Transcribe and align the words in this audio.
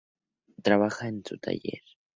Трунов 0.63 0.63
trabajaba 0.63 1.09
en 1.09 1.23
su 1.23 1.37
taller. 1.37 1.83